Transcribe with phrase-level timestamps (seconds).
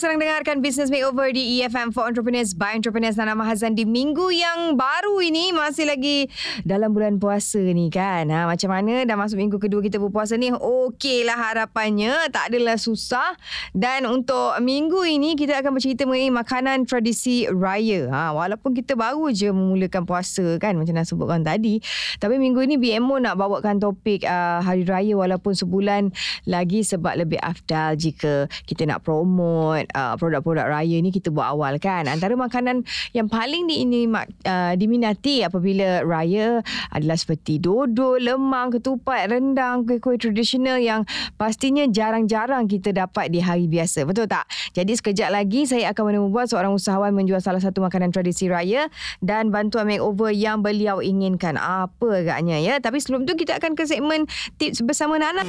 [0.00, 4.72] sedang dengarkan Business Makeover di EFM for Entrepreneurs by Entrepreneurs Nana Mahazan di minggu yang
[4.72, 6.24] baru ini masih lagi
[6.64, 8.32] dalam bulan puasa ni kan.
[8.32, 10.56] Ha, macam mana dah masuk minggu kedua kita berpuasa ni?
[10.56, 12.32] Okey lah harapannya.
[12.32, 13.36] Tak adalah susah.
[13.76, 18.08] Dan untuk minggu ini kita akan bercerita mengenai makanan tradisi raya.
[18.08, 21.76] Ha, walaupun kita baru je memulakan puasa kan macam nak sebutkan tadi.
[22.16, 26.08] Tapi minggu ini BMO nak bawakan topik uh, hari raya walaupun sebulan
[26.48, 31.78] lagi sebab lebih afdal jika kita nak promote uh, produk-produk raya ni kita buat awal
[31.82, 32.06] kan.
[32.06, 32.82] Antara makanan
[33.14, 40.18] yang paling di ini uh, diminati apabila raya adalah seperti dodol, lemang, ketupat, rendang, kuih-kuih
[40.18, 41.04] tradisional yang
[41.36, 44.06] pastinya jarang-jarang kita dapat di hari biasa.
[44.06, 44.46] Betul tak?
[44.74, 48.88] Jadi sekejap lagi saya akan menemubuat seorang usahawan menjual salah satu makanan tradisi raya
[49.22, 51.58] dan bantuan makeover yang beliau inginkan.
[51.60, 52.74] Apa agaknya ya?
[52.78, 54.26] Tapi sebelum tu kita akan ke segmen
[54.58, 55.42] tips bersama Nana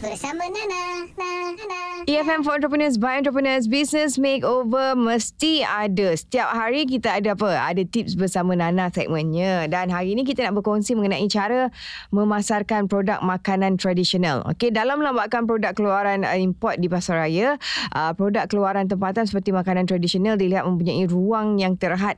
[0.00, 1.12] bersama Nana.
[1.12, 1.80] Nana.
[2.08, 6.16] EFM for Entrepreneurs by Entrepreneurs Business Makeover mesti ada.
[6.16, 7.52] Setiap hari kita ada apa?
[7.52, 9.68] Ada tips bersama Nana segmennya.
[9.68, 11.68] Dan hari ini kita nak berkongsi mengenai cara
[12.16, 14.40] memasarkan produk makanan tradisional.
[14.48, 17.60] Okey, dalam lambakan produk keluaran uh, import di pasar raya,
[17.92, 22.16] uh, produk keluaran tempatan seperti makanan tradisional dilihat mempunyai ruang yang terhad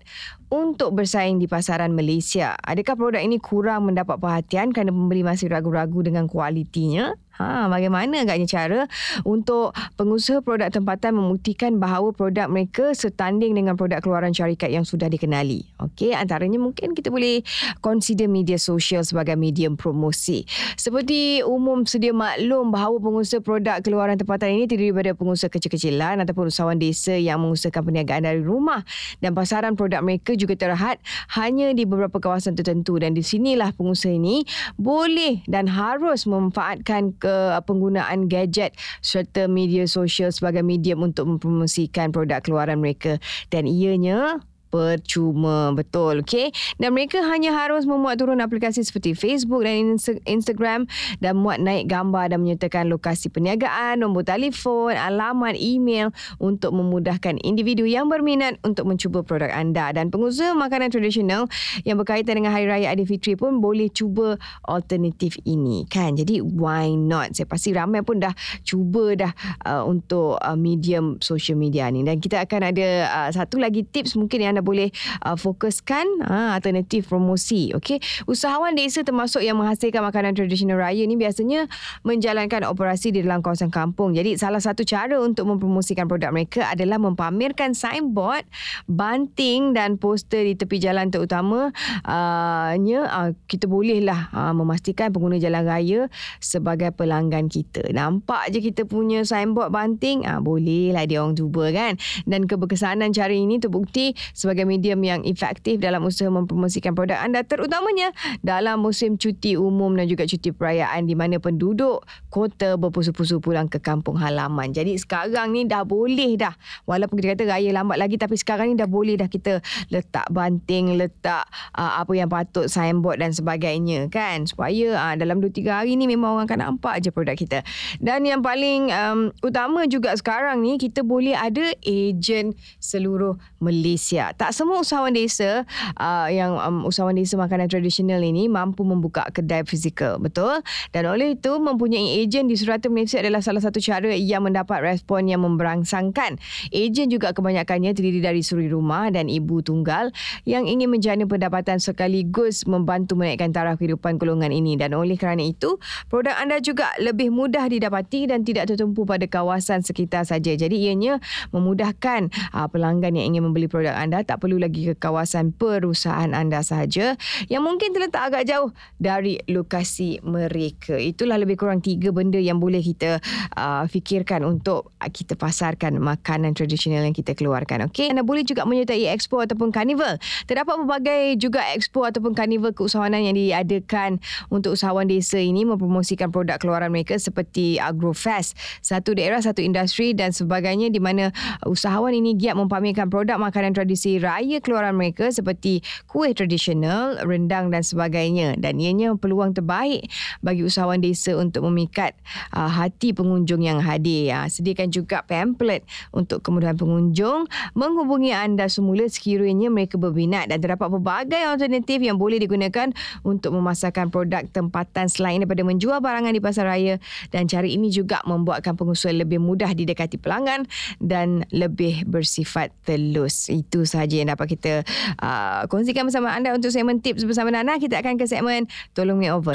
[0.53, 2.53] untuk bersaing di pasaran Malaysia.
[2.61, 7.17] Adakah produk ini kurang mendapat perhatian kerana pembeli masih ragu-ragu dengan kualitinya?
[7.41, 8.81] Ha, bagaimana agaknya cara
[9.25, 15.09] untuk pengusaha produk tempatan membuktikan bahawa produk mereka setanding dengan produk keluaran syarikat yang sudah
[15.09, 15.65] dikenali.
[15.81, 17.41] Okey, antaranya mungkin kita boleh
[17.81, 20.45] consider media sosial sebagai medium promosi.
[20.77, 26.53] Seperti umum sedia maklum bahawa pengusaha produk keluaran tempatan ini terdiri daripada pengusaha kecil-kecilan ataupun
[26.53, 28.85] usahawan desa yang mengusahakan perniagaan dari rumah
[29.25, 30.99] dan pasaran produk mereka juga terhad
[31.39, 32.99] hanya di beberapa kawasan tertentu.
[32.99, 34.43] Dan di sinilah pengusaha ini
[34.75, 42.43] boleh dan harus memanfaatkan ke penggunaan gadget serta media sosial sebagai medium untuk mempromosikan produk
[42.43, 43.23] keluaran mereka.
[43.55, 45.77] Dan ianya percuma.
[45.77, 46.49] Betul okey?
[46.81, 50.89] Dan mereka hanya harus memuat turun aplikasi seperti Facebook dan Instagram
[51.21, 56.09] dan muat naik gambar dan menyertakan lokasi perniagaan nombor telefon alamat email
[56.41, 59.93] untuk memudahkan individu yang berminat untuk mencuba produk anda.
[59.93, 61.45] Dan pengusaha makanan tradisional
[61.85, 66.17] yang berkaitan dengan hari raya Aidilfitri pun boleh cuba alternatif ini kan?
[66.17, 67.37] Jadi why not?
[67.37, 68.33] Saya pasti ramai pun dah
[68.65, 69.33] cuba dah
[69.69, 72.01] uh, untuk uh, medium social media ni.
[72.07, 74.95] Dan kita akan ada uh, satu lagi tips mungkin yang anda boleh
[75.27, 77.75] uh, fokuskan uh, alternatif promosi.
[77.75, 77.99] Okey,
[78.31, 81.67] usahawan desa termasuk yang menghasilkan makanan tradisional raya ni biasanya
[82.07, 84.15] menjalankan operasi di dalam kawasan kampung.
[84.15, 88.45] Jadi salah satu cara untuk mempromosikan produk mereka adalah mempamerkan signboard,
[88.87, 91.73] banting dan poster di tepi jalan terutama.
[92.07, 96.01] Uh, uh, kita bolehlah uh, memastikan pengguna jalan raya
[96.39, 97.89] sebagai pelanggan kita.
[97.97, 101.97] Nampak je kita punya signboard banting, uh, bolehlah dia orang cuba kan.
[102.29, 107.41] Dan keberkesanan cara ini terbukti sebagai sebagai medium yang efektif dalam usaha mempromosikan produk anda
[107.41, 108.13] terutamanya
[108.45, 113.81] dalam musim cuti umum dan juga cuti perayaan di mana penduduk kota berpusu-pusu pulang ke
[113.81, 114.77] kampung halaman.
[114.77, 116.53] Jadi sekarang ni dah boleh dah
[116.85, 121.01] walaupun kita kata raya lambat lagi tapi sekarang ni dah boleh dah kita letak banting,
[121.01, 125.97] letak uh, apa yang patut signboard dan sebagainya kan supaya uh, dalam 2 3 hari
[125.97, 127.65] ni memang orang akan nampak je produk kita.
[128.05, 134.51] Dan yang paling um, utama juga sekarang ni kita boleh ada ejen seluruh Malaysia tak
[134.51, 135.63] semua usahawan desa
[136.03, 140.59] uh, yang um, usahawan desa makanan tradisional ini mampu membuka kedai fizikal betul?
[140.91, 145.31] Dan oleh itu mempunyai ejen di Surata Malaysia adalah salah satu cara yang mendapat respon
[145.31, 146.43] yang memberangsangkan.
[146.75, 150.11] Ejen juga kebanyakannya terdiri dari suri rumah dan ibu tunggal
[150.43, 154.75] yang ingin menjana pendapatan sekaligus membantu menaikkan taraf kehidupan golongan ini.
[154.75, 155.79] Dan oleh kerana itu
[156.11, 160.51] produk anda juga lebih mudah didapati dan tidak tertumpu pada kawasan sekitar saja.
[160.59, 161.23] Jadi ianya
[161.55, 166.63] memudahkan uh, pelanggan yang ingin membeli produk anda tak perlu lagi ke kawasan perusahaan anda
[166.65, 167.15] sahaja
[167.47, 170.99] yang mungkin terletak agak jauh dari lokasi mereka.
[170.99, 173.19] Itulah lebih kurang tiga benda yang boleh kita
[173.55, 177.87] uh, fikirkan untuk kita pasarkan makanan tradisional yang kita keluarkan.
[177.91, 180.19] Okey, anda boleh juga menyertai expo ataupun carnival.
[180.47, 184.19] Terdapat berbagai juga expo ataupun carnival keusahawanan yang diadakan
[184.51, 190.31] untuk usahawan desa ini mempromosikan produk keluaran mereka seperti Agrofest, satu daerah satu industri dan
[190.35, 191.31] sebagainya di mana
[191.65, 197.87] usahawan ini giat mempamerkan produk makanan tradisi raya keluaran mereka seperti kuih tradisional, rendang dan
[197.87, 198.59] sebagainya.
[198.59, 200.11] Dan ianya peluang terbaik
[200.43, 202.19] bagi usahawan desa untuk memikat
[202.53, 204.35] uh, hati pengunjung yang hadir.
[204.35, 207.47] Uh, sediakan juga pamphlet untuk kemudahan pengunjung
[207.79, 212.91] menghubungi anda semula sekiranya mereka berminat dan terdapat pelbagai alternatif yang boleh digunakan
[213.23, 216.99] untuk memasarkan produk tempatan selain daripada menjual barangan di pasar raya
[217.31, 220.67] dan cara ini juga membuatkan pengusaha lebih mudah didekati pelanggan
[220.99, 223.47] dan lebih bersifat telus.
[223.47, 224.83] Itu sahaja yang dapat kita
[225.23, 227.79] uh, kongsikan bersama anda untuk segmen tips bersama Nana.
[227.79, 228.67] Kita akan ke segmen
[228.97, 229.55] Tolong Me Over.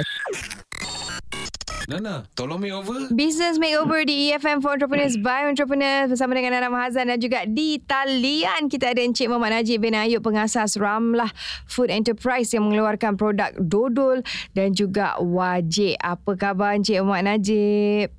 [1.88, 3.08] Nana, tolong me over.
[3.16, 7.80] Business Makeover di EFM for Entrepreneurs by Entrepreneurs bersama dengan Nana Mahazan dan juga di
[7.80, 11.32] talian kita ada Encik Muhammad Najib bin Ayub pengasas Ramlah
[11.64, 14.20] Food Enterprise yang mengeluarkan produk dodol
[14.52, 15.96] dan juga wajik.
[16.04, 18.17] Apa khabar Encik Muhammad Najib?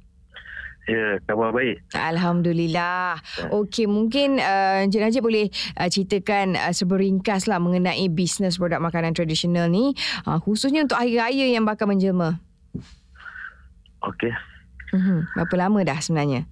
[0.89, 1.85] Ya, khabar baik.
[1.93, 3.21] Alhamdulillah.
[3.53, 9.13] Okey, mungkin uh, Encik Najib boleh uh, ceritakan uh, seberingkas lah mengenai bisnes produk makanan
[9.13, 9.93] tradisional ni,
[10.25, 12.41] uh, khususnya untuk hari raya yang bakal menjelma.
[14.01, 14.33] Okey.
[14.97, 15.29] Uh-huh.
[15.37, 16.49] Berapa lama dah sebenarnya?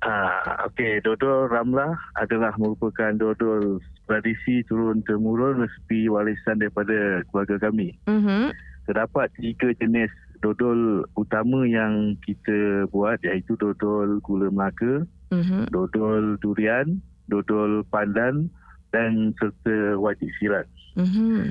[0.00, 3.76] Ah, okey, dodol Ramlah adalah merupakan dodol
[4.08, 7.92] tradisi turun-temurun resepi warisan daripada keluarga kami.
[8.08, 8.48] Uh-huh.
[8.88, 10.08] Terdapat tiga jenis
[10.44, 15.66] dodol utama yang kita buat iaitu dodol gula melaka, Uh-huh.
[15.72, 18.46] dodol durian, dodol pandan
[18.94, 20.68] dan serta wajib sirat.
[20.94, 21.50] Uh-huh.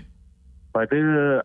[0.72, 0.98] Pada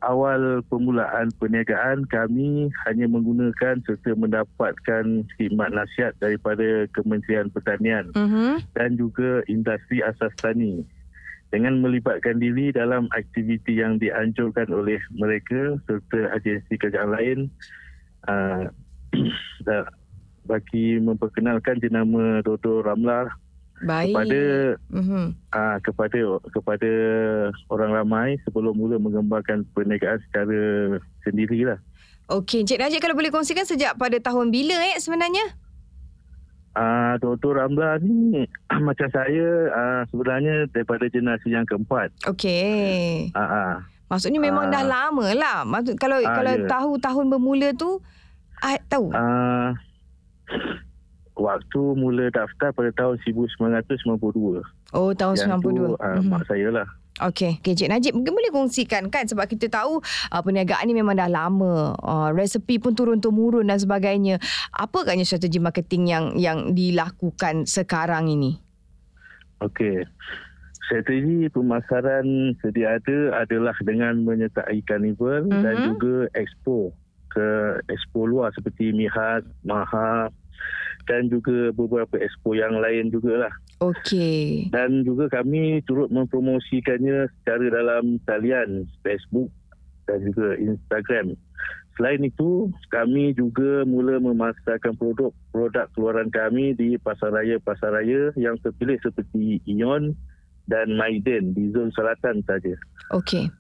[0.07, 5.05] awal permulaan perniagaan, kami hanya menggunakan serta mendapatkan
[5.35, 8.57] khidmat nasihat daripada Kementerian Pertanian Uh-huh.
[8.77, 10.85] dan juga industri asas tani
[11.49, 17.39] dengan melibatkan diri dalam aktiviti yang dianjurkan oleh mereka serta agensi kerajaan lain
[18.29, 18.69] uh,
[20.49, 23.29] bagi memperkenalkan jenama Dodol Ramlah
[23.85, 24.11] Baik.
[24.11, 24.41] kepada
[24.91, 25.31] Uh-huh.
[25.55, 26.19] uh, kepada
[26.51, 26.93] kepada
[27.71, 30.61] orang ramai sebelum mula mengembangkan perniagaan secara
[31.23, 31.79] sendirilah.
[32.29, 35.68] Okey, Encik Najib kalau boleh kongsikan sejak pada tahun bila eh sebenarnya?
[36.79, 37.59] Uh, Dr.
[37.59, 38.47] Ramla ni
[38.87, 42.15] macam saya uh, sebenarnya daripada generasi yang keempat.
[42.25, 43.35] Okey.
[43.35, 43.73] Uh, uh.
[44.07, 44.73] Maksudnya memang Ah.
[44.73, 45.59] dah lama lah.
[45.65, 46.65] Maksud kalau Ah, kalau ya.
[46.65, 47.99] tahu tahun bermula tu
[48.59, 49.11] ah, tahu.
[49.11, 49.75] uh,
[51.35, 54.63] waktu mula daftar pada tahun 1992.
[54.91, 55.61] Oh tahun yang 92.
[55.61, 56.27] tu uh, Mhm.
[56.27, 56.89] mak saya lah.
[57.19, 59.99] Okey, okay, Cik Najib mungkin boleh kongsikan kan sebab kita tahu
[60.31, 61.99] uh, perniagaan ni memang dah lama.
[61.99, 64.39] Uh, resepi pun turun-temurun dan sebagainya.
[64.71, 68.55] Apa agaknya strategi marketing yang yang dilakukan sekarang ini?
[69.59, 70.07] Okey.
[70.87, 75.61] Strategi pemasaran sedia ada adalah dengan menyertai karnival Mhm.
[75.61, 76.95] dan juga expo
[77.29, 80.31] ke expo luar seperti Mihat, Maha
[81.11, 83.53] dan juga beberapa expo yang lain jugalah.
[83.79, 84.75] Okey.
[84.75, 89.51] Dan juga kami turut mempromosikannya secara dalam talian Facebook
[90.11, 91.39] dan juga Instagram.
[91.95, 98.99] Selain itu, kami juga mula memasarkan produk-produk keluaran kami di pasar raya-pasar raya yang terpilih
[99.03, 100.15] seperti Ion
[100.71, 102.75] dan Maiden di zon selatan saja.
[103.11, 103.51] Okey.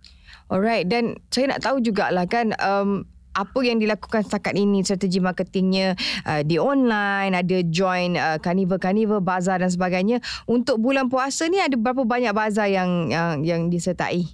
[0.48, 3.04] Alright dan saya nak tahu jugalah kan um,
[3.38, 5.94] apa yang dilakukan setakat ini strategi marketingnya
[6.24, 11.74] uh, di online ada join uh, carnival-carnival bazar dan sebagainya untuk bulan puasa ni ada
[11.74, 14.26] berapa banyak bazar yang yang, yang disertai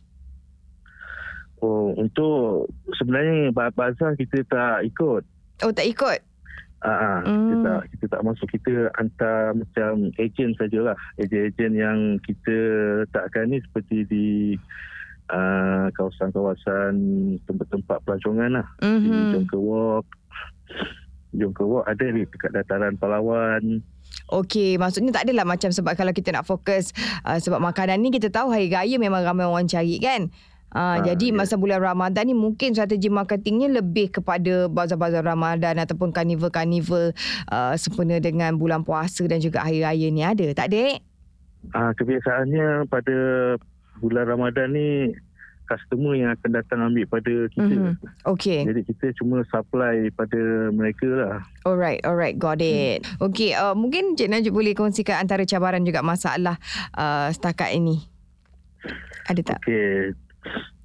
[1.58, 5.22] Oh, untuk sebenarnya ba- bazar kita tak ikut.
[5.60, 6.20] oh tak ikut
[6.80, 7.48] Ah, Hmm.
[7.48, 10.92] kita tak kita tak masuk kita hantar macam ejen sajalah.
[11.16, 12.52] Ejen-ejen yang kita
[13.00, 14.26] letakkan ni seperti di
[15.30, 16.92] uh, kawasan-kawasan
[17.46, 18.66] tempat-tempat pelancongan lah.
[18.80, 20.06] Di mhm Jongker Walk.
[21.34, 23.80] Jongker Walk ada di dekat dataran Palawan.
[24.30, 26.94] Okey, maksudnya tak adalah macam sebab kalau kita nak fokus
[27.26, 30.30] uh, sebab makanan ni kita tahu hari raya memang ramai orang cari kan.
[30.74, 31.38] Uh, Ah, jadi ya.
[31.38, 37.14] masa bulan Ramadan ni mungkin strategi marketingnya lebih kepada bazar-bazar Ramadan ataupun karnival-karnival
[37.46, 40.50] uh, sempena dengan bulan puasa dan juga hari raya ni ada.
[40.50, 40.98] Tak eh?
[41.70, 43.16] Ah, kebiasaannya pada
[44.04, 45.16] bulan Ramadan ni
[45.64, 47.72] customer yang akan datang ambil pada kita.
[47.72, 47.96] Mhm.
[48.28, 48.68] Okey.
[48.68, 50.36] Jadi kita cuma supply pada
[50.68, 51.36] mereka lah.
[51.64, 53.00] Alright, alright, got it.
[53.16, 56.60] Okey, uh, mungkin Cik Najib boleh kongsikan antara cabaran juga masalah
[56.92, 58.04] uh, setakat ini.
[59.24, 59.58] Ada tak?
[59.64, 60.12] Okey.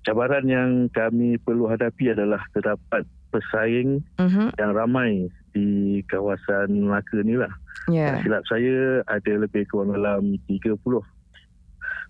[0.07, 4.55] Cabaran yang kami perlu hadapi adalah terdapat pesaing Mhm.
[4.55, 7.51] yang ramai di kawasan Melaka ni lah.
[7.83, 11.03] Tak silap saya ada lebih kurang dalam 30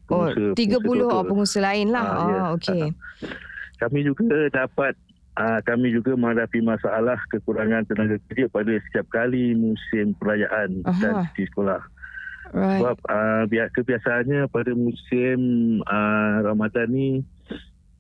[0.10, 2.04] Oh, 30 pengusaha oh, pengusaha lain lah.
[2.04, 2.42] Ah, Oh, ya.
[2.58, 2.84] okey.
[3.80, 4.94] Kami juga dapat
[5.39, 11.00] uh, kami juga menghadapi masalah kekurangan tenaga kerja pada setiap kali musim perayaan Aha.
[11.00, 11.80] dan di sekolah.
[12.50, 12.82] Right.
[12.82, 13.44] Sebab uh,
[13.78, 15.39] kebiasaannya pada musim
[15.86, 17.10] uh, Ramadan ni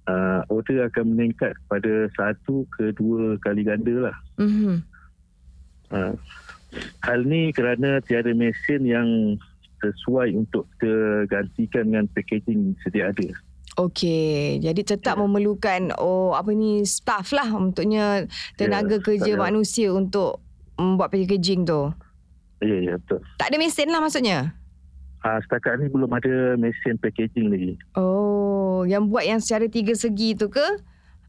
[0.09, 4.17] uh, order akan meningkat pada satu ke dua kali ganda lah.
[4.41, 4.75] Mm-hmm.
[5.93, 6.13] Uh,
[7.05, 9.37] hal ni kerana tiada mesin yang
[9.79, 10.91] sesuai untuk kita
[11.25, 13.27] gantikan dengan packaging sedia ada.
[13.77, 15.21] Okey, jadi tetap Ya.
[15.21, 20.43] memerlukan oh apa ni staff lah untuknya tenaga Ya, kerja saya- manusia untuk
[20.75, 21.87] membuat packaging tu.
[22.59, 23.23] Ya, ya betul.
[23.37, 24.51] Tak ada mesin lah maksudnya.
[25.19, 27.73] Uh, setakat ni belum ada mesin packaging lagi.
[27.93, 30.63] Oh, yang buat yang secara tiga segi tu ke?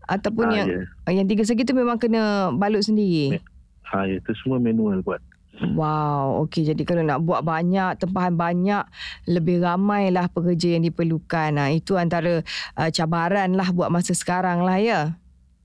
[0.05, 0.83] Ataupun Ah, yang ya.
[1.13, 3.39] yang tiga segi tu memang kena balut sendiri.
[3.85, 5.23] Ha, ya, itu semua manual buat.
[5.61, 6.73] Wow, okey.
[6.73, 8.85] Jadi kalau nak buat banyak, tempahan banyak,
[9.29, 11.53] lebih ramailah pekerja yang diperlukan.
[11.53, 12.41] Nah, itu antara
[12.81, 15.01] uh, cabaran lah buat masa sekarang lah ya.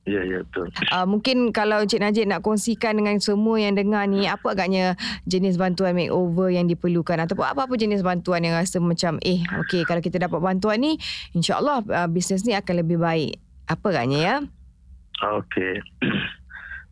[0.06, 0.70] Ya, ya betul.
[0.94, 4.94] Uh, mungkin kalau Encik Najib nak kongsikan dengan semua yang dengar ni, apa agaknya
[5.26, 10.06] jenis bantuan makeover yang diperlukan ataupun apa-apa jenis bantuan yang rasa macam eh, okey kalau
[10.06, 11.02] kita dapat bantuan ni,
[11.34, 13.42] insyaAllah uh, bisnes ni akan lebih baik.
[13.66, 14.36] Apa agaknya ya?
[15.42, 15.82] Okey.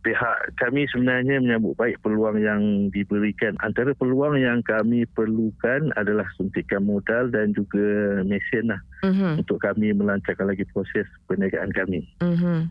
[0.04, 3.56] Pihak kami sebenarnya menyambut baik peluang yang diberikan.
[3.64, 9.40] Antara peluang yang kami perlukan adalah suntikan modal dan juga mesin lah Mhm.
[9.40, 12.04] untuk kami melancarkan lagi proses perniagaan kami.
[12.20, 12.68] Mhm.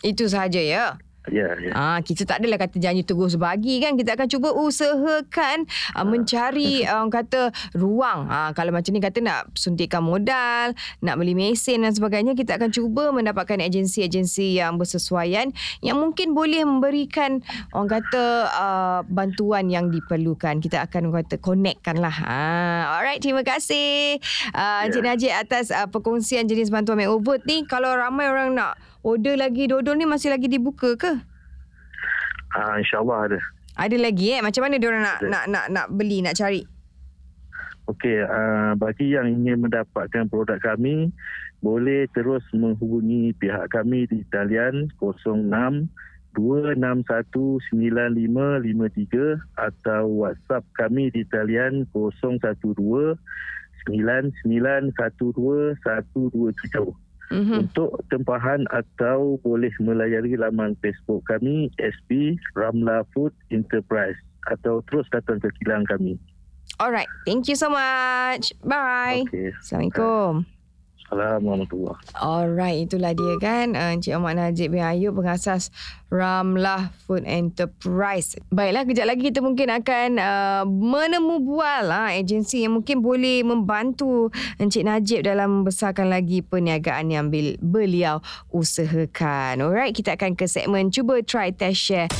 [0.00, 0.96] Itu sahaja ya.
[1.26, 1.72] Ya, ya.
[1.74, 3.98] Ah, kita tak adalah kata janji terus bagi kan.
[3.98, 5.66] Kita akan cuba usahakan
[5.96, 8.30] uh, mencari uh, orang kata ruang.
[8.30, 12.70] Ah, kalau macam ni kata nak suntikan modal, nak beli mesin dan sebagainya, kita akan
[12.70, 15.50] cuba mendapatkan agensi-agensi yang bersesuaian
[15.82, 17.42] yang mungkin boleh memberikan
[17.74, 20.62] orang kata uh, bantuan yang diperlukan.
[20.62, 22.16] Kita akan orang kata connectkan lah.
[22.22, 24.20] Ah, alright, terima kasih
[24.54, 25.14] uh, Encik Ya.
[25.14, 27.62] Najib atas uh, perkongsian jenis bantuan makeover ni.
[27.66, 28.74] Kalau ramai orang nak
[29.06, 31.14] order lagi dodol ni masih lagi dibuka ke?
[32.50, 33.38] Ah, InsyaAllah ada.
[33.78, 34.42] Ada lagi eh?
[34.42, 35.30] Macam mana diorang nak Ada.
[35.30, 36.66] nak nak nak beli, nak cari?
[37.86, 41.14] Okey, uh, bagi yang ingin mendapatkan produk kami,
[41.62, 45.86] boleh terus menghubungi pihak kami di talian 06
[46.34, 52.74] 261 9553 atau WhatsApp kami di talian 012
[53.86, 57.05] 9912 127.
[57.30, 57.66] Mhm.
[57.66, 65.42] Untuk tempahan atau boleh melayari laman Facebook kami SB Ramla Food Enterprise atau terus datang
[65.42, 66.14] ke kilang kami.
[66.78, 67.08] Alright.
[67.24, 68.52] Thank you so much.
[68.62, 69.26] Bye.
[69.26, 69.56] Okey.
[69.58, 70.55] Assalamualaikum.
[71.06, 75.70] Assalamualaikum warahmatullahi Alright, itulah dia kan uh, Encik Ahmad Najib bin Ayub pengasas
[76.10, 78.34] Ramlah Food Enterprise.
[78.50, 84.34] Baiklah, kejap lagi kita mungkin akan uh, menemu bual uh, agensi yang mungkin boleh membantu
[84.58, 88.18] Encik Najib dalam membesarkan lagi perniagaan yang bil- beliau
[88.50, 89.62] usahakan.
[89.62, 92.10] Alright, kita akan ke segmen cuba try test share.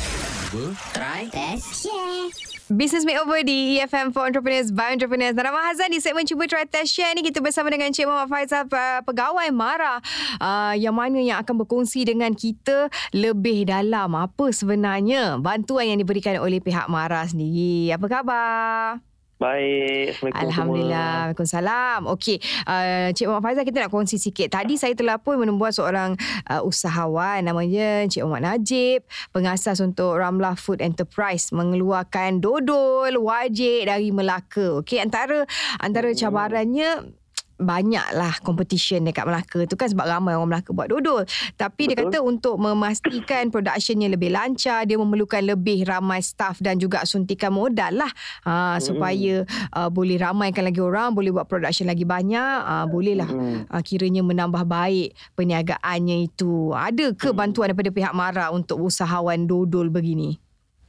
[0.95, 2.56] Try, test, share.
[2.67, 5.39] Business Makeover di EFM for Entrepreneurs by Entrepreneurs.
[5.39, 8.67] Rahman Hazan di segmen Cuba Try Test Share ni kita bersama dengan Encik Muhammad Faizal
[9.07, 10.03] pegawai MARA
[10.43, 16.43] uh, yang mana yang akan berkongsi dengan kita lebih dalam apa sebenarnya bantuan yang diberikan
[16.43, 17.95] oleh pihak MARA sendiri.
[17.95, 19.16] Apa khabar?
[19.37, 20.17] Baik.
[20.17, 21.13] Assalamualaikum Alhamdulillah.
[21.29, 22.01] Waalaikumsalam.
[22.09, 24.49] Okey, uh, Cik Muhammad Faizal kita nak kongsi sikit.
[24.49, 26.17] Tadi saya telah pun menembuat seorang
[26.49, 29.05] uh, usahawan namanya Cik Muhammad Najib,
[29.37, 34.81] pengasas untuk Ramlah Food Enterprise mengeluarkan dodol wajib dari Melaka.
[34.81, 35.45] Okey, antara
[35.85, 37.13] antara cabarannya
[37.57, 41.25] banyaklah competition dekat Melaka tu kan sebab ramai orang Melaka buat dodol.
[41.57, 42.13] Tapi dia Betul.
[42.13, 47.97] kata untuk memastikan productionnya lebih lancar, dia memerlukan lebih ramai staff dan juga suntikan modal
[47.97, 48.13] lah.
[48.45, 53.67] Ha, supaya uh, boleh ramaikan lagi orang, boleh buat production lagi banyak, uh, bolehlah Hmm.
[53.67, 56.71] uh, kiranya menambah baik perniagaannya itu.
[56.73, 60.39] Ada ke bantuan daripada pihak MARA untuk usahawan dodol begini?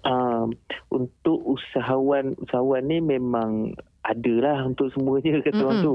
[0.06, 0.54] Um,
[0.94, 3.76] untuk usahawan usahawan ni memang
[4.08, 5.88] ada lah untuk semuanya kata orang Mm-mm.
[5.88, 5.94] tu.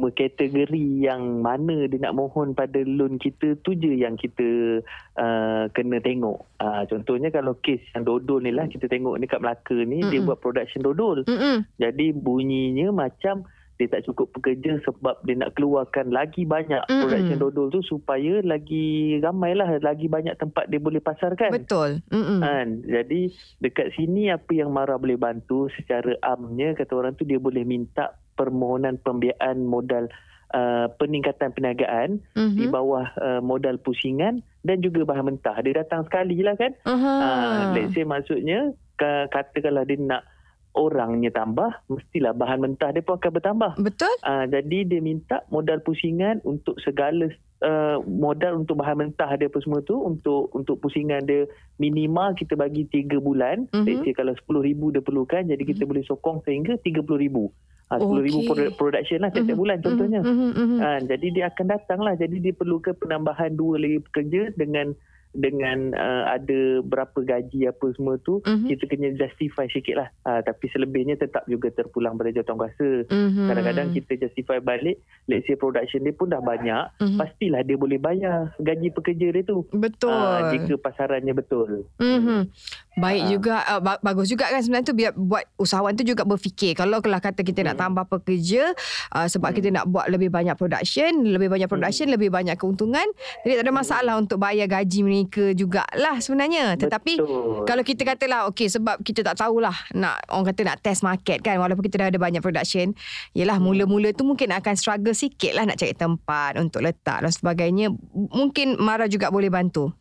[0.00, 4.80] Cuma kategori yang mana dia nak mohon pada loan kita tu je yang kita
[5.20, 6.40] uh, kena tengok.
[6.56, 10.24] Uh, contohnya kalau kes yang dodol ni lah kita tengok ni kat Melaka ni dia
[10.24, 10.32] Mm-mm.
[10.32, 11.28] buat production dodol.
[11.28, 11.68] Mm-mm.
[11.76, 13.44] Jadi bunyinya macam
[13.80, 17.00] dia tak cukup pekerja sebab dia nak keluarkan lagi banyak Mm-mm.
[17.00, 21.48] production dodol tu supaya lagi ramai lah, lagi banyak tempat dia boleh pasarkan.
[21.56, 22.04] Betul.
[22.12, 22.44] Mm-mm.
[22.44, 22.84] Kan?
[22.84, 27.64] Jadi dekat sini apa yang Mara boleh bantu secara amnya kata orang tu dia boleh
[27.64, 30.12] minta permohonan pembiayaan modal
[30.52, 32.56] uh, peningkatan perniagaan Mhm.
[32.56, 35.56] di bawah uh, modal pusingan dan juga bahan mentah.
[35.64, 36.76] Dia datang sekali lah kan.
[36.84, 37.12] Aha.
[37.16, 40.28] Uh, let's say maksudnya ka- katakanlah dia nak
[40.72, 43.72] orangnya tambah, mestilah bahan mentah dia pun akan bertambah.
[43.76, 44.12] Betul?
[44.22, 47.26] Uh, jadi dia minta modal pusingan untuk segala
[47.60, 51.44] uh, modal untuk bahan mentah dia apa semua tu untuk untuk pusingan dia
[51.76, 53.66] minimal kita bagi 3 bulan.
[53.72, 54.62] Let's say kalau 10,000
[54.94, 57.50] dia perlukan jadi kita boleh sokong sehingga 30,000.
[57.90, 58.46] Ha, 10,000 Okey.
[58.46, 60.20] produ- production lah tiap-tiap Mhm, bulan mhm, contohnya.
[60.22, 60.78] mhm, mhm.
[60.78, 62.14] Ha, jadi dia akan datang lah.
[62.14, 64.94] Jadi dia perlukan penambahan dua lagi pekerja dengan
[65.30, 68.66] dengan uh, ada berapa gaji apa semua tu Mhm.
[68.66, 70.08] kita kena justify sikit lah.
[70.22, 73.06] Ha, tapi selebihnya tetap juga terpulang pada jawatankuasa.
[73.06, 73.46] Mhm.
[73.46, 77.14] Kadang-kadang kita justify balik, let's say production dia pun dah banyak, Mhm.
[77.16, 79.62] pastilah dia boleh bayar gaji pekerja dia tu.
[79.70, 80.10] Betul.
[80.10, 81.86] Ah, jika pasarannya betul.
[81.96, 82.50] Mhm.
[82.96, 83.28] Baik Ah.
[83.30, 86.98] juga uh, ba- bagus juga kan sebenarnya tu biar buat usahawan tu juga berfikir kalau
[86.98, 87.82] kalau kata kita nak Hmm.
[87.86, 88.74] tambah pekerja
[89.10, 93.06] uh, sebab kita nak buat lebih banyak production, lebih banyak production, lebih banyak keuntungan,
[93.40, 96.74] jadi tak ada masalah untuk bayar gaji mereka jugalah sebenarnya.
[96.76, 97.64] Tetapi betul.
[97.64, 101.56] kalau kita katalah okey sebab kita tak tahulah nak orang kata nak test market kan
[101.56, 102.96] walaupun kita dah ada banyak production
[103.32, 103.68] yalah Hmm.
[103.68, 108.80] mula-mula tu mungkin akan struggle sikit lah nak cari tempat untuk letak dan sebagainya mungkin
[108.80, 109.92] Mara juga boleh bantu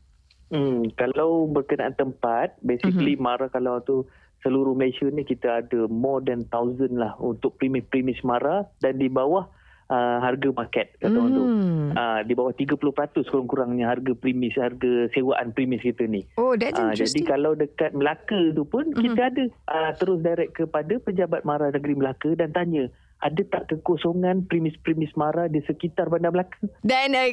[0.49, 3.21] Hmm, kalau berkenaan tempat, basically Mhm.
[3.21, 4.09] Mara kalau tu
[4.41, 9.45] seluruh Malaysia ni kita ada more than thousand lah untuk premis-premis Mara dan di bawah
[9.89, 11.43] uh, harga market kata orang tu.
[11.43, 11.87] Hmm.
[11.91, 12.77] Uh, di bawah 30%
[13.25, 16.23] kurang-kurangnya harga premis, harga sewaan premis kita ni.
[16.37, 19.01] Oh that's Ah, jadi interesting kalau dekat Melaka tu pun Mhm.
[19.01, 22.87] kita ada uh, terus direct kepada pejabat Mara Negeri Melaka dan tanya
[23.19, 26.55] ada tak kekosongan premis-premis Mara di sekitar Bandar Melaka?
[26.79, 27.27] Dan uh,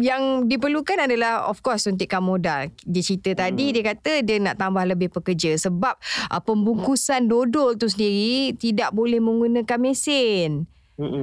[0.00, 2.72] yang diperlukan adalah of course suntikan modal.
[2.88, 6.00] Dia cerita tadi dia kata dia nak tambah lebih pekerja sebab
[6.32, 10.64] uh, pembungkusan dodol tu sendiri tidak boleh menggunakan mesin.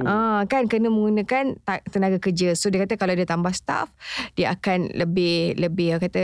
[0.06, 1.58] Ah kan kena menggunakan
[1.90, 2.54] tenaga kerja.
[2.54, 3.90] So dia kata kalau dia tambah staff
[4.38, 6.22] dia akan lebih lebih kata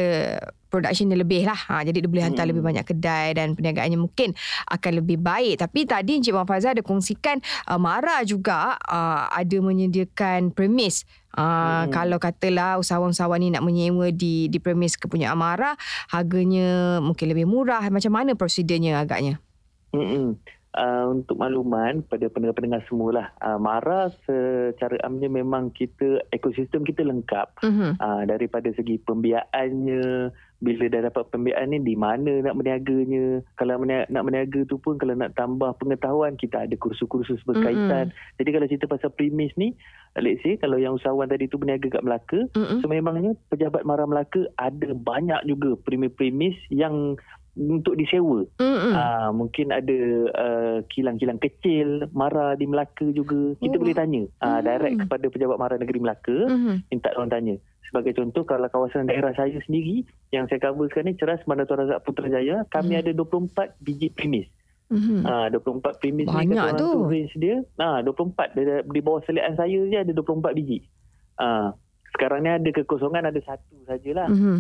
[0.71, 1.59] production dia lebih lah.
[1.59, 2.54] Ha, jadi dia boleh hantar Hmm.
[2.54, 4.38] lebih banyak kedai dan perniagaannya mungkin
[4.71, 5.66] akan lebih baik.
[5.66, 11.02] Tapi tadi Encik Wan Fazal ada kongsikan uh, Mara juga uh, ada menyediakan premis.
[11.35, 11.90] Uh, Hmm.
[11.90, 15.75] Kalau katalah usahawan-usahawan ni nak menyewa di di premis kepunyaan Mara,
[16.11, 17.83] harganya mungkin lebih murah.
[17.90, 19.42] Macam mana prosedurnya agaknya?
[19.90, 20.38] Mm-mm.
[20.70, 27.58] Uh, untuk makluman pada pendengar-pendengar semualah uh, Mara secara amnya memang kita ekosistem kita lengkap
[27.66, 27.98] Mhm.
[27.98, 30.30] uh, daripada segi pembiayaannya
[30.61, 35.17] bila dah dapat pembiayaan ni di mana nak berniaganya kalau nak berniaga tu pun kalau
[35.17, 39.73] nak tambah pengetahuan kita ada kursus-kursus berkaitan jadi kalau cerita pasal premis ni
[40.14, 42.85] let's say kalau yang usahawan tadi tu berniaga kat Melaka Mhm.
[42.85, 47.16] sememangnya pejabat Mara Melaka ada banyak juga premis-premis yang
[47.53, 48.92] untuk disewa Mhm.
[48.92, 49.99] Ah, mungkin ada
[50.31, 53.59] uh, kilang-kilang kecil Mara di Melaka juga.
[53.59, 53.81] Kita Oh.
[53.81, 54.62] boleh tanya Hmm.
[54.62, 56.75] direct kepada pejabat Mara Negeri Melaka, Mhm.
[56.87, 57.55] minta orang tanya.
[57.90, 61.83] Sebagai contoh kalau kawasan daerah saya sendiri yang saya cover sekarang ni Ceras Bandar Tuan
[61.83, 63.03] Razak Putrajaya, kami Hmm.
[63.03, 64.46] ada 24 biji premis.
[64.87, 65.22] Mhm.
[65.22, 66.88] Ah, 24 premis ni Banyak kata orang tu.
[66.88, 67.57] tu range dia.
[67.76, 70.87] Ah, 24 di, di bawah selian saya je ada 24 biji.
[71.35, 71.74] Ah,
[72.11, 74.26] sekarang ni ada kekosongan ada satu sajalah.
[74.29, 74.59] Mhm.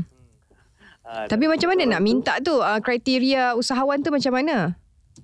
[1.00, 4.74] Ah, Tapi macam mana nak tu- minta tu uh, kriteria usahawan tu macam mana?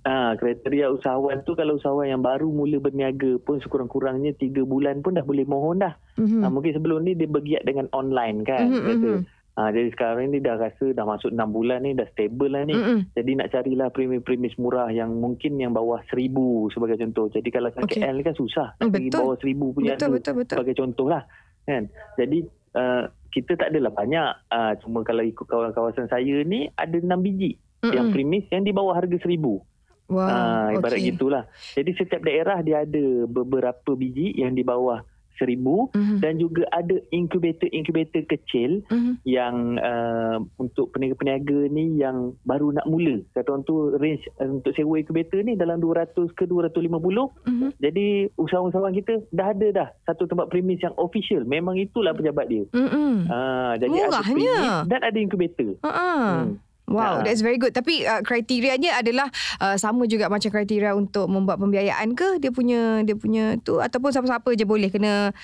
[0.02, 5.14] Ah, kriteria usahawan tu kalau usahawan yang baru mula berniaga pun sekurang-kurangnya 3 bulan pun
[5.14, 5.98] dah boleh mohon dah.
[6.14, 6.42] Mhm.
[6.42, 8.66] Ah, mungkin sebelum ni dia bergiat dengan online kan.
[8.66, 9.10] Mhm, kata.
[9.12, 9.20] mhm.
[9.56, 12.76] Ah, jadi sekarang ni dah rasa dah masuk 6 bulan ni dah stable lah ni.
[12.76, 12.98] Mhm.
[13.14, 16.28] Jadi nak carilah premis-premis murah yang mungkin yang bawah 1000
[16.70, 17.26] sebagai contoh.
[17.32, 17.88] Jadi kalau kat.
[17.88, 18.78] KL ni kan susah.
[18.78, 19.20] Nak pergi Betul.
[19.22, 20.54] bawah 1000 punya Betul tu betul betul.
[20.60, 21.22] sebagai contoh lah.
[21.64, 21.82] Kan?
[22.14, 22.38] Jadi
[22.76, 24.28] uh, kita tak adalah banyak.
[24.50, 28.14] Uh, cuma kalau ikut kawasan saya ni ada 6 biji yang Mhm.
[28.14, 29.62] premis yang di bawah harga 1000.
[30.08, 30.26] Wah.
[30.26, 31.08] Ah, ibarat okey.
[31.10, 31.44] gitulah.
[31.72, 35.02] Jadi setiap daerah dia ada beberapa biji yang di bawah
[35.34, 36.16] seribu Mhm.
[36.18, 39.12] dan juga ada inkubator-inkubator kecil Mhm.
[39.22, 43.20] yang uh, untuk peniaga-peniaga ni yang baru nak mula.
[43.30, 47.36] Kata orang tu range uh, untuk sewa inkubator ni dalam 200 ke 250.
[47.44, 47.68] Mhm.
[47.76, 51.44] Jadi usahawan-usahawan kita dah ada dah satu tempat premis yang official.
[51.44, 52.64] Memang itulah pejabat dia.
[52.66, 53.28] Mhm.
[53.28, 54.24] Ah, jadi ada Murahnya.
[54.24, 55.70] premis dan ada inkubator.
[55.82, 55.92] Ha.
[55.92, 56.46] Hmm.
[56.86, 57.26] Wow, Ha.
[57.26, 57.74] that's very good.
[57.74, 59.26] Tapi uh, kriterianya adalah
[59.58, 62.38] uh, sama juga macam kriteria untuk membuat pembiayaan ke?
[62.38, 65.34] Dia punya dia punya tu ataupun siapa-siapa je boleh kena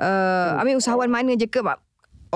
[0.00, 1.60] uh, I mean usahawan mana je ke?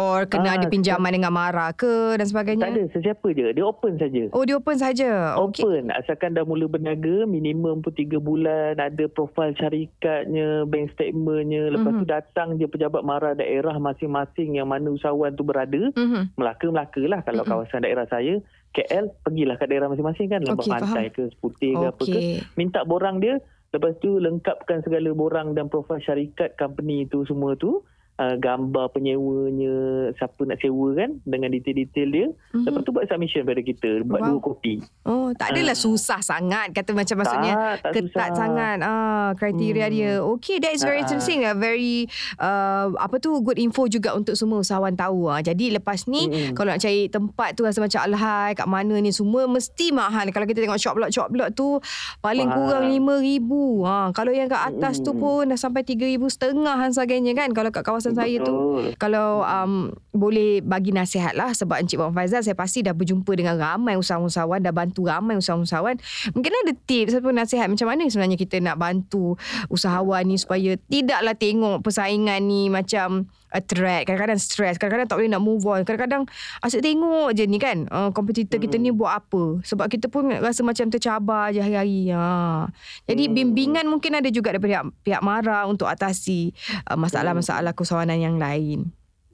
[0.01, 2.65] Or kena Ah, ada pinjaman dengan Mara ke dan sebagainya?
[2.65, 3.53] Tak ada sesiapa je.
[3.53, 4.23] Dia open saja.
[4.33, 5.37] Oh, dia open saja.
[5.39, 5.61] Okey.
[5.61, 11.93] Open asalkan dah mula berniaga minimum pun 3 bulan ada profil syarikatnya bank statementnya lepas
[11.93, 12.01] Mhm.
[12.01, 16.33] tu datang je pejabat mara daerah masing-masing yang mana usahawan tu berada Mhm.
[16.35, 17.51] Melaka Melaka lah kalau Mhm.
[17.51, 21.87] kawasan daerah saya KL pergilah kat daerah masing-masing kan lembah Okey, pantai ke Seputih ke
[21.87, 22.19] apa ke
[22.55, 23.37] minta borang dia
[23.71, 27.83] lepas tu lengkapkan segala borang dan profil syarikat company tu semua tu
[28.21, 29.75] uh, gambar penyewanya
[30.15, 32.65] siapa nak sewa kan dengan detail-detail dia Mhm.
[32.67, 34.29] lepas tu buat submission pada kita buat Wow.
[34.29, 35.81] dua kopi Oh, tak adalah Ah.
[35.81, 38.29] susah sangat kata macam maksudnya tak, tak ketat susah.
[38.37, 39.93] sangat ah kriteria Hmm.
[39.93, 40.13] dia.
[40.21, 41.03] Okay, that is very ah.
[41.03, 41.43] interesting.
[41.43, 42.07] Uh, very
[42.37, 45.27] uh, apa tu good info juga untuk semua usahawan tahu.
[45.27, 45.41] Ah.
[45.41, 46.53] Jadi lepas ni Mm-mm.
[46.53, 50.29] kalau nak cari tempat tu rasa macam alhai kat mana ni semua mesti mahal.
[50.29, 51.79] Kalau kita tengok shop block shop block tu
[52.21, 52.59] paling Mahal.
[52.61, 53.51] kurang RM5,000.
[53.81, 55.23] Ha, kalau yang kat atas tu Mm-mm.
[55.41, 58.55] pun dah sampai RM3,000 setengah dan sebagainya kan kalau kat kawasan saya tu.
[58.99, 63.55] Kalau um, boleh bagi nasihat lah sebab Encik Wan Faizal saya pasti dah berjumpa dengan
[63.55, 66.03] ramai usahawan-usahawan dah bantu ramai usahawan-usahawan.
[66.35, 69.39] Mungkin ada tips ataupun nasihat macam mana sebenarnya kita nak bantu
[69.71, 74.07] usahawan ni supaya tidaklah tengok persaingan ni macam a threat.
[74.07, 75.83] Kadang-kadang stress kadang-kadang tak boleh nak move on.
[75.87, 76.27] Kadang-kadang
[76.63, 79.63] asyik tengok je ni kan uh, kompetitor kita ni buat apa.
[79.63, 82.11] Sebab kita pun rasa macam tercabar je hari-hari.
[82.15, 82.67] Ha.
[83.07, 83.35] jadi Hmm.
[83.35, 86.55] bimbingan mungkin ada juga daripada pihak, pihak Mara untuk atasi
[86.91, 88.91] uh, masalah-masalah keusahawanan yang lain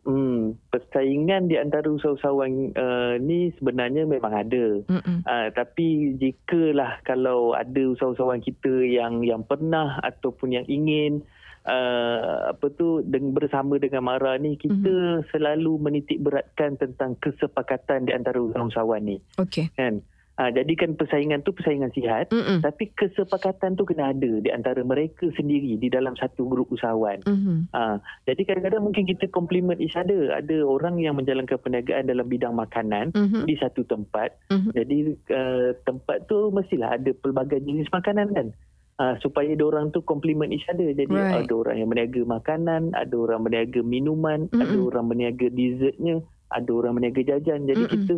[0.06, 4.78] Hmm, persaingan di antara usahawan uh, ni sebenarnya memang ada.
[4.86, 5.26] Mm-mm.
[5.26, 11.26] Uh, tapi jikalah kalau ada usahawan kita yang yang pernah ataupun yang ingin
[11.66, 15.34] uh, apa tu dengan bersama dengan Mara ni kita mm-hmm.
[15.34, 19.74] selalu menitik beratkan tentang kesepakatan di antara usahawan ni Okay.
[19.74, 20.06] kan.
[20.36, 22.60] Uh, jadikan persaingan tu persaingan sihat Mm-mm.
[22.60, 27.24] tapi kesepakatan tu kena ada di antara mereka sendiri di dalam satu grup usahawan.
[27.24, 27.72] Mhm.
[27.72, 27.96] Ha,
[28.28, 30.36] jadi kadang-kadang mungkin kita compliment each other.
[30.36, 33.48] Ada orang yang menjalankan perniagaan dalam bidang makanan Mhm.
[33.48, 34.36] di satu tempat.
[34.52, 34.70] Mhm.
[34.76, 34.96] Jadi
[35.32, 38.52] uh, tempat tu mestilah ada pelbagai jenis makanan kan.
[39.00, 40.92] Uh, supaya orang tu compliment each other.
[40.92, 41.48] Jadi Right.
[41.48, 44.60] ada orang yang berniaga makanan, ada orang berniaga minuman, Mm-mm.
[44.60, 46.20] ada orang berniaga dessertnya,
[46.52, 47.64] ada orang berniaga jajan.
[47.64, 47.92] Jadi Mm-mm.
[48.04, 48.14] kita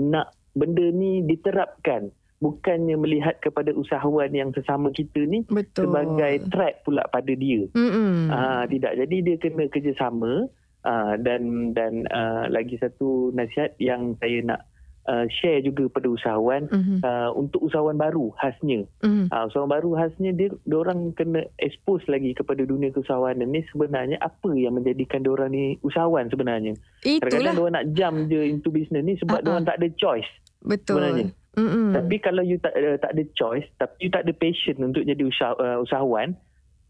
[0.00, 2.10] nak benda ni diterapkan.
[2.40, 5.92] Bukannya melihat kepada usahawan yang sesama kita ni Betul.
[5.92, 7.68] sebagai threat pula pada dia.
[7.76, 8.32] Mm-mm.
[8.32, 8.96] Ah tidak.
[8.96, 10.48] Jadi dia kena kerjasama
[10.80, 14.69] ah dan dan ah, lagi satu nasihat yang saya nak
[15.06, 16.96] ah, share juga pada usahawan Mhm.
[17.00, 18.84] ah, untuk usahawan baru khasnya.
[19.00, 19.30] Mhm.
[19.30, 24.50] Ah usahawan baru khasnya dia orang kena expose lagi kepada dunia keusahawanan ni sebenarnya apa
[24.52, 26.76] yang menjadikan dia orang ni usahawan sebenarnya.
[27.00, 27.22] Itulah.
[27.24, 29.88] Kadang-kadang dia orang nak jump je into business ni sebab Ah, dia orang tak ada
[29.94, 30.30] choice.
[30.60, 31.00] Betul.
[31.00, 31.26] sebenarnya.
[31.50, 31.90] Mm-mm.
[31.90, 35.18] Tapi kalau you tak uh, tak ada choice tapi you tak ada passion untuk jadi
[35.18, 36.38] usah, uh, usahawan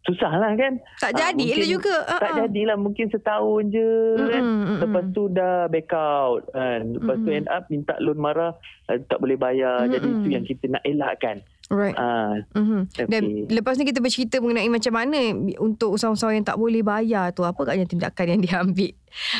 [0.03, 0.81] susah lah kan.
[0.99, 1.97] tak ah, jadi mungkin lah juga.
[2.03, 2.37] Tak Ah, ah.
[2.43, 4.43] jadilah mungkin setahun je kan.
[4.43, 4.79] Mm-mm, mm-mm.
[4.81, 6.81] Lepas tu dah back out kan.
[6.91, 7.39] Lepas tu Mm-mm.
[7.39, 8.53] end up minta loan marah
[8.87, 9.85] uh, tak boleh bayar.
[9.87, 10.21] Jadi Mm-mm.
[10.21, 11.37] itu yang kita nak elakkan.
[11.69, 11.95] Right.
[11.95, 12.81] Ah, Mm-hmm.
[13.07, 13.55] Dan Okey.
[13.55, 15.21] lepas ni kita bercerita mengenai macam mana
[15.57, 18.91] untuk usahawan-usahawan yang tak boleh bayar tu apa agaknya tindakan yang diambil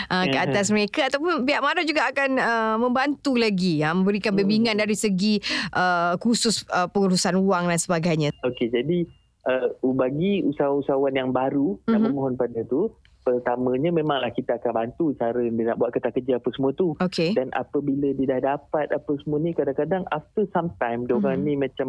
[0.07, 0.45] uh, ke Mhm.
[0.47, 5.43] atas mereka ataupun pihak Mara juga akan uh, membantu lagi uh, memberikan bimbingan dari segi
[5.73, 8.31] uh, khusus uh, pengurusan wang dan sebagainya.
[8.43, 9.11] Okey, jadi
[9.47, 11.93] uh, bagi usahawan-usahawan yang baru mm-hmm.
[11.93, 12.03] Mhm.
[12.03, 16.49] memohon pada tu, pertamanya memanglah kita akan bantu cara dia nak buat kertas kerja apa
[16.57, 16.97] semua tu.
[16.97, 17.37] Okey.
[17.37, 21.47] Dan apabila dia dah dapat apa semua ni kadang-kadang after some time dia orang Mhm.
[21.47, 21.89] ni macam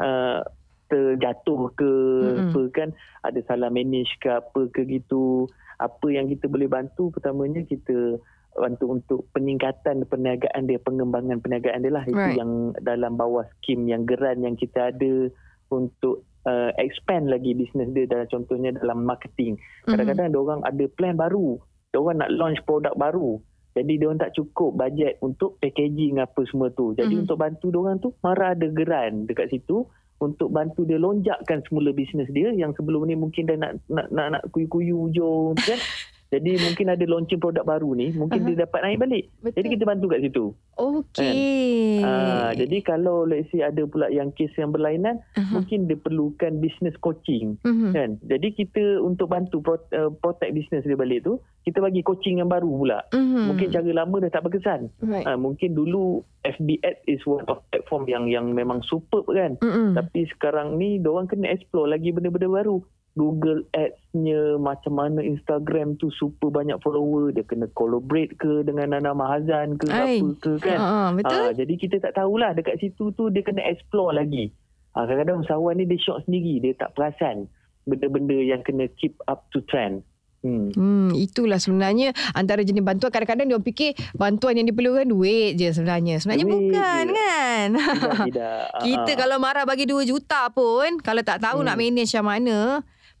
[0.00, 0.40] uh,
[0.88, 2.36] terjatuh ke Mhm.
[2.48, 2.88] apa kan
[3.22, 5.48] ada salah manage ke apa ke gitu
[5.80, 8.20] apa yang kita boleh bantu pertamanya kita
[8.52, 12.36] bantu untuk peningkatan perniagaan dia pengembangan perniagaan dia lah itu Right.
[12.36, 15.32] yang dalam bawah skim yang geran yang kita ada
[15.72, 19.56] untuk uh, expand lagi bisnes dia dalam contohnya dalam marketing.
[19.88, 21.56] Kadang-kadang dia orang ada plan baru.
[21.92, 23.40] Dia orang nak launch produk baru.
[23.72, 26.92] Jadi dia orang tak cukup bajet untuk packaging apa semua tu.
[26.92, 27.22] Jadi Mhm.
[27.24, 29.88] untuk bantu dia orang tu Mara ada geran dekat situ
[30.22, 34.26] untuk bantu dia lonjakkan semula bisnes dia yang sebelum ni mungkin dah nak nak nak,
[34.38, 35.74] nak kuyu-kuyu hujung kan
[36.32, 38.46] jadi mungkin ada launching produk baru ni mungkin Aha.
[38.48, 39.56] dia dapat naik balik Betul.
[39.60, 42.00] jadi kita bantu kat situ Okey.
[42.00, 45.52] Ah, jadi kalau let's say ada pula yang kes yang berlainan Aha.
[45.52, 47.90] mungkin dia perlukan business coaching Mhm.
[47.92, 52.40] kan jadi kita untuk bantu pro, uh, protect business dia balik tu kita bagi coaching
[52.40, 53.42] yang baru pula Mhm.
[53.46, 55.24] mungkin cara lama dah tak berkesan right.
[55.24, 59.94] uh, mungkin dulu FB Ads is one of platform yang yang memang superb kan Mhm.
[59.94, 62.80] tapi sekarang ni orang kena explore lagi benda-benda baru
[63.12, 69.12] Google Ads-nya macam mana Instagram tu super banyak follower dia kena collaborate ke dengan Nana
[69.12, 70.16] Mahazan ke Ai.
[70.16, 71.36] apa ke kan Ah, betul.
[71.36, 74.48] Ah, jadi kita tak tahulah dekat situ tu dia kena explore lagi.
[74.92, 77.48] Ah, kadang-kadang usahawan ni dia shock sendiri, dia tak perasan
[77.82, 80.00] benda-benda yang kena keep up to trend.
[80.40, 80.72] Hmm.
[80.72, 83.08] Hmm, itulah sebenarnya antara jenis bantuan.
[83.08, 86.18] Kadang-kadang dia fikir bantuan yang diperlukan duit je sebenarnya.
[86.18, 87.14] Sebenarnya Duit bukan je.
[87.14, 87.68] kan?
[87.70, 88.60] Tidak, tidak.
[88.80, 89.16] Kita ah.
[89.16, 91.68] kalau marah bagi 2 juta pun, kalau tak tahu Hmm.
[91.68, 92.56] nak manage macam mana,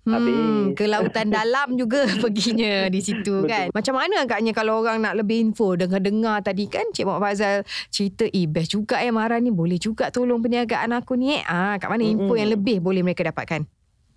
[0.02, 0.74] Hmm, Habis.
[0.74, 3.46] ke lautan dalam juga perginya di situ Betul.
[3.46, 3.66] kan.
[3.70, 8.24] Macam mana agaknya kalau orang nak lebih info dengar-dengar tadi kan Cik Mak Fazal cerita
[8.26, 11.40] eh best juga eh Mara ni boleh juga tolong perniagaan aku ni eh.
[11.44, 12.36] Ah, kat mana info Mm-mm.
[12.36, 13.64] yang lebih boleh mereka dapatkan?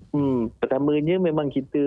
[0.09, 1.77] Hmm, pertamanya memang kita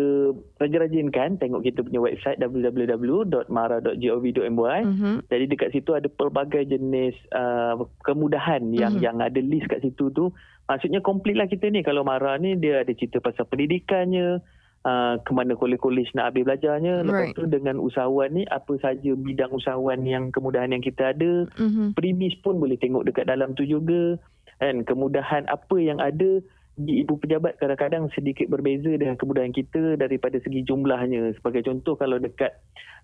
[0.56, 4.78] rajin-rajin kan tengok kita punya website www.mara.gov.my.
[4.84, 5.14] Mhm.
[5.24, 9.02] Jadi dekat situ ada pelbagai jenis uh, kemudahan yang Mhm.
[9.02, 10.30] yang ada list kat situ tu.
[10.68, 11.80] Maksudnya komplit lah kita ni.
[11.80, 14.44] Kalau Mara ni dia ada cerita pasal pendidikannya,
[14.84, 17.02] uh, ke mana kolej-kolej nak habis belajarnya.
[17.08, 17.36] Lepas Right.
[17.36, 21.48] tu dengan usahawan ni apa saja bidang usahawan yang kemudahan yang kita ada.
[21.56, 21.96] Mhm.
[21.96, 24.20] Premis pun boleh tengok dekat dalam tu juga.
[24.58, 26.42] Dan kemudahan apa yang ada
[26.78, 31.34] ibu pejabat kadang-kadang sedikit berbeza dengan kemudahan kita daripada segi jumlahnya.
[31.34, 32.54] Sebagai contoh kalau dekat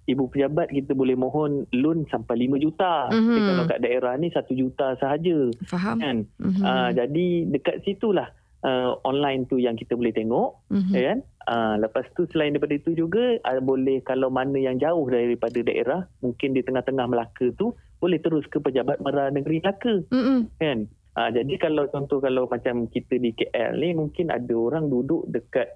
[0.06, 3.10] ibu pejabat kita boleh mohon loan sampai 5 juta.
[3.10, 3.18] Mhm.
[3.18, 5.38] Tapi kalau kat daerah ni 1 juta sahaja.
[5.66, 5.98] Faham.
[5.98, 6.18] Kan?
[6.38, 6.62] Mhm.
[6.62, 8.30] Uh, jadi dekat situlah
[8.62, 10.60] uh, online tu yang kita boleh tengok.
[10.70, 10.92] Mhm.
[10.94, 11.18] Ya kan?
[11.44, 16.08] Uh, lepas tu selain daripada itu juga uh, boleh kalau mana yang jauh daripada daerah
[16.24, 20.40] mungkin di tengah-tengah Melaka tu boleh terus ke pejabat Mara Negeri Melaka Mhm.
[20.56, 20.78] kan
[21.14, 25.70] uh, jadi kalau contoh kalau macam kita di KL ni mungkin ada orang duduk dekat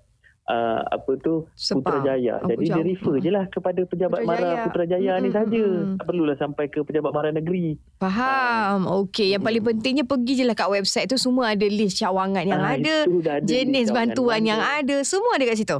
[0.45, 1.85] uh, apa tu Sepang.
[2.01, 3.21] Putrajaya Oh, jadi dia refer Mhm.
[3.21, 4.49] je lah kepada pejabat Putrajaya.
[4.49, 5.95] Mara Putrajaya ni Mm, saja mm, mm.
[5.95, 7.67] tak perlulah sampai ke pejabat Mara Negeri
[7.99, 8.81] Faham.
[8.89, 12.59] Okey, yang paling pentingnya pergi je lah kat website tu semua ada list cawangan yang
[12.59, 14.81] Ah, ada, ada jenis bantuan yang mana.
[14.81, 15.79] ada, semua ada kat situ.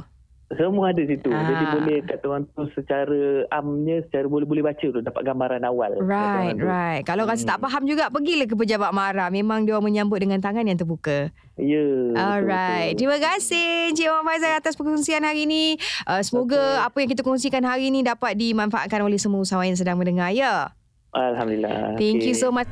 [0.49, 1.29] Semua ada situ.
[1.29, 1.45] Ah.
[1.45, 4.97] Jadi boleh kat orang tu secara amnya, secara boleh-boleh baca tu.
[4.97, 6.01] Dapat gambaran awal.
[6.01, 7.05] Right, right.
[7.05, 7.51] Kalau rasa Hmm.
[7.53, 9.29] tak faham juga, pergilah ke pejabat Mara.
[9.29, 11.29] Memang dia menyambut dengan tangan yang terbuka.
[11.53, 11.85] Ya.
[12.17, 12.97] Alright.
[12.97, 12.97] betul-betul.
[12.97, 15.77] Terima kasih Encik Wan Faizal atas perkongsian hari ini.
[16.03, 16.85] Uh, semoga Betul.
[16.87, 20.73] apa yang kita kongsikan hari ini dapat dimanfaatkan oleh semua usahawan yang sedang mendengar ya.
[21.09, 21.93] Alhamdulillah.
[21.93, 22.41] Thank you Okey.
[22.41, 22.69] so much.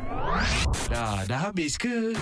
[0.90, 2.18] Dah, dah habis ke?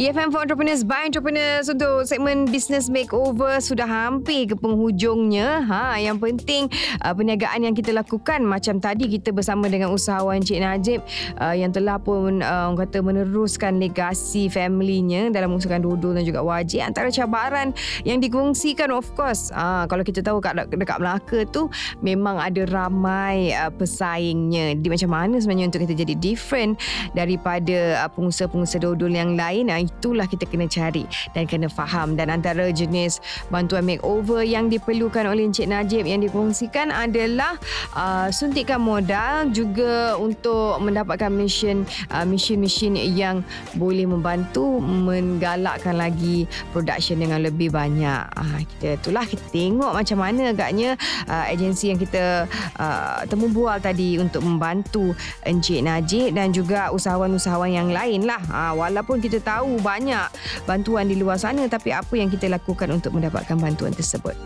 [0.00, 5.60] EFM for Entrepreneurs by Entrepreneurs untuk segmen Business Makeover sudah hampir ke penghujungnya.
[5.68, 6.72] Ha, yang penting
[7.04, 11.04] uh, perniagaan yang kita lakukan macam tadi kita bersama dengan usahawan Cik Najib
[11.36, 16.40] uh, yang telah pun uh, orang kata meneruskan legasi family-nya dalam mengusahakan dodol dan juga
[16.40, 16.80] wajib.
[16.80, 17.76] Antara cabaran
[18.08, 21.68] yang dikongsikan of course uh, kalau kita tahu kat dekat Melaka tu
[22.00, 24.80] memang ada ramai uh, pesaingnya.
[24.80, 26.80] Di macam mana sebenarnya untuk kita jadi different
[27.12, 29.89] daripada uh, pengusaha-pengusaha dodol yang lain.
[29.98, 33.18] Itulah kita kena cari dan kena faham dan antara jenis
[33.50, 37.58] bantuan makeover yang diperlukan oleh Encik Najib yang dikongsikan adalah
[37.98, 41.82] uh, suntikan modal juga untuk mendapatkan mesin
[42.14, 43.42] uh, mesin-mesin yang
[43.74, 48.22] boleh membantu menggalakkan lagi production dengan lebih banyak.
[48.38, 50.94] Uh, kita itulah kita tengok macam mana agaknya
[51.26, 52.46] uh, agensi yang kita
[52.78, 58.40] uh, temu bual tadi untuk membantu Encik Najib dan juga usahawan-usahawan yang lain lah.
[58.46, 60.28] Uh, walaupun kita tahu banyak
[60.68, 64.36] bantuan di luar sana tapi apa yang kita lakukan untuk mendapatkan bantuan tersebut.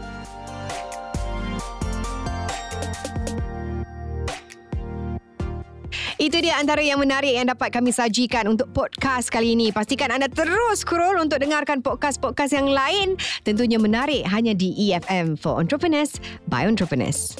[6.24, 9.76] Itu dia antara yang menarik yang dapat kami sajikan untuk podcast kali ini.
[9.76, 13.20] Pastikan anda terus scroll untuk dengarkan podcast-podcast yang lain.
[13.44, 16.16] Tentunya menarik hanya di EFM for Entrepreneurs
[16.48, 17.36] by Entrepreneurs.